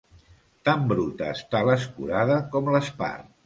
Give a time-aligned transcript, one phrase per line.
[0.69, 3.33] Tan bruta està l'escurada com l'espart.